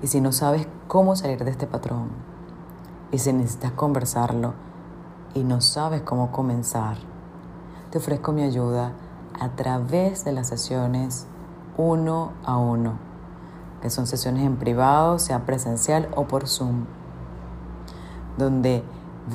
Y 0.03 0.07
si 0.07 0.21
no 0.21 0.33
sabes 0.33 0.67
cómo 0.89 1.15
salir 1.15 1.45
de 1.45 1.51
este 1.51 1.67
patrón, 1.67 2.09
y 3.13 3.19
si 3.19 3.33
necesitas 3.33 3.73
conversarlo 3.73 4.55
y 5.35 5.45
no 5.45 5.61
sabes 5.61 6.01
cómo 6.03 6.33
comenzar, 6.33 6.97
te 7.91 7.99
ofrezco 7.99 8.33
mi 8.33 8.43
ayuda 8.43 8.93
a 9.39 9.51
través 9.51 10.25
de 10.25 10.33
las 10.33 10.49
sesiones 10.49 11.27
uno 11.77 12.33
a 12.45 12.57
uno, 12.57 12.95
que 13.83 13.91
son 13.91 14.07
sesiones 14.07 14.47
en 14.47 14.57
privado, 14.57 15.19
sea 15.19 15.45
presencial 15.45 16.09
o 16.17 16.27
por 16.27 16.49
Zoom, 16.49 16.87
donde 18.39 18.83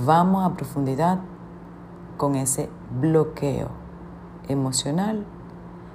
vamos 0.06 0.43
a 0.43 0.56
profundidad 0.56 1.20
con 2.17 2.36
ese 2.36 2.70
bloqueo 3.00 3.87
emocional 4.47 5.25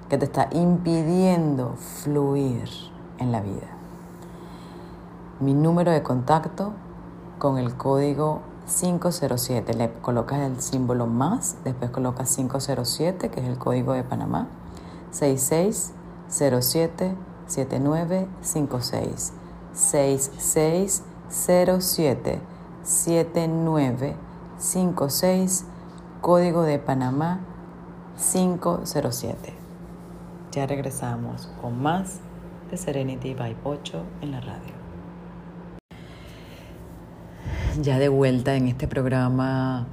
que 0.08 0.18
te 0.18 0.26
está 0.26 0.48
impidiendo 0.52 1.74
fluir 2.02 2.68
en 3.18 3.32
la 3.32 3.40
vida. 3.40 3.68
Mi 5.40 5.54
número 5.54 5.90
de 5.90 6.02
contacto 6.02 6.72
con 7.38 7.56
el 7.58 7.74
código 7.76 8.42
507. 8.66 9.74
Le 9.74 9.92
colocas 10.00 10.40
el 10.40 10.60
símbolo 10.60 11.06
más, 11.06 11.56
después 11.64 11.90
colocas 11.90 12.34
507, 12.36 13.30
que 13.30 13.40
es 13.40 13.46
el 13.46 13.58
código 13.58 13.92
de 13.92 14.04
Panamá. 14.04 14.46
6607 15.10 17.14
7956. 17.46 19.32
6607 19.74 22.40
7956. 22.84 25.64
Código 26.20 26.62
de 26.62 26.78
Panamá 26.78 27.40
507. 28.32 29.54
Ya 30.52 30.66
regresamos 30.66 31.50
con 31.61 31.82
más 31.82 32.20
de 32.70 32.76
Serenity 32.76 33.35
by 33.35 33.56
8 33.64 34.02
en 34.20 34.30
la 34.30 34.40
radio 34.40 34.82
ya 37.80 37.98
de 37.98 38.08
vuelta 38.08 38.54
en 38.54 38.68
este 38.68 38.87
programa 38.87 39.87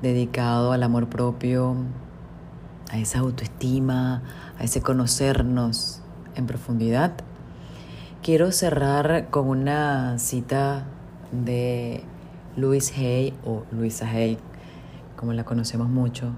dedicado 0.00 0.72
al 0.72 0.82
amor 0.82 1.08
propio, 1.08 1.76
a 2.90 2.98
esa 2.98 3.20
autoestima, 3.20 4.22
a 4.58 4.64
ese 4.64 4.80
conocernos 4.80 6.00
en 6.34 6.46
profundidad. 6.46 7.12
Quiero 8.22 8.50
cerrar 8.52 9.28
con 9.30 9.48
una 9.48 10.18
cita 10.18 10.86
de 11.32 12.04
Louise 12.56 12.94
Hay 12.96 13.34
o 13.44 13.64
Luisa 13.70 14.08
Hay, 14.08 14.38
como 15.16 15.32
la 15.32 15.44
conocemos 15.44 15.88
mucho, 15.88 16.32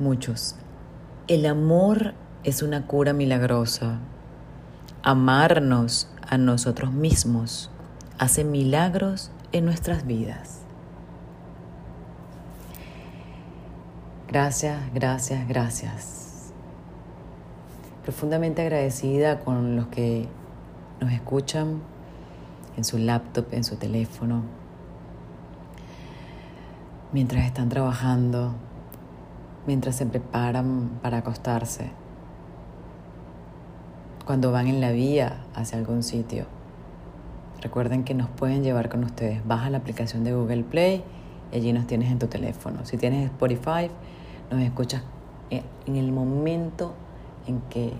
muchos. 0.00 0.56
El 1.28 1.46
amor 1.46 2.14
es 2.42 2.62
una 2.62 2.86
cura 2.86 3.12
milagrosa. 3.12 3.98
Amarnos 5.02 6.10
a 6.28 6.38
nosotros 6.38 6.92
mismos 6.92 7.70
hace 8.18 8.44
milagros 8.44 9.30
en 9.52 9.64
nuestras 9.64 10.06
vidas. 10.06 10.60
Gracias, 14.28 14.78
gracias, 14.94 15.48
gracias. 15.48 16.52
Profundamente 18.02 18.62
agradecida 18.62 19.40
con 19.40 19.76
los 19.76 19.88
que 19.88 20.28
nos 21.00 21.12
escuchan 21.12 21.82
en 22.76 22.84
su 22.84 22.98
laptop, 22.98 23.46
en 23.52 23.64
su 23.64 23.76
teléfono, 23.76 24.42
mientras 27.12 27.44
están 27.44 27.68
trabajando, 27.68 28.54
mientras 29.66 29.96
se 29.96 30.06
preparan 30.06 30.98
para 31.02 31.18
acostarse, 31.18 31.90
cuando 34.24 34.52
van 34.52 34.68
en 34.68 34.80
la 34.80 34.92
vía 34.92 35.44
hacia 35.54 35.78
algún 35.78 36.02
sitio 36.02 36.46
Recuerden 37.60 38.04
que 38.04 38.14
nos 38.14 38.28
pueden 38.30 38.62
llevar 38.62 38.88
con 38.88 39.04
ustedes. 39.04 39.46
Baja 39.46 39.68
la 39.68 39.78
aplicación 39.78 40.24
de 40.24 40.32
Google 40.32 40.62
Play 40.62 41.04
y 41.52 41.56
allí 41.56 41.72
nos 41.74 41.86
tienes 41.86 42.10
en 42.10 42.18
tu 42.18 42.26
teléfono. 42.26 42.86
Si 42.86 42.96
tienes 42.96 43.26
Spotify, 43.26 43.90
nos 44.50 44.62
escuchas 44.62 45.02
en 45.50 45.96
el 45.96 46.10
momento 46.10 46.94
en 47.46 47.60
que 47.62 47.92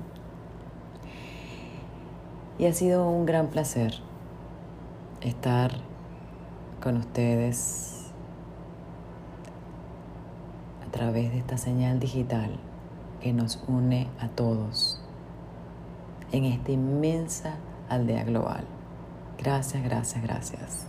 Y 2.58 2.66
ha 2.66 2.72
sido 2.74 3.08
un 3.08 3.24
gran 3.26 3.48
placer 3.48 3.94
estar 5.20 5.72
con 6.80 6.98
ustedes 6.98 7.92
a 10.86 10.90
través 11.02 11.32
de 11.32 11.38
esta 11.38 11.58
señal 11.58 11.98
digital 11.98 12.52
que 13.20 13.32
nos 13.32 13.60
une 13.66 14.06
a 14.20 14.28
todos 14.28 15.00
en 16.30 16.44
esta 16.44 16.70
inmensa 16.70 17.56
aldea 17.88 18.22
global. 18.22 18.62
Gracias, 19.36 19.82
gracias, 19.82 20.22
gracias. 20.22 20.86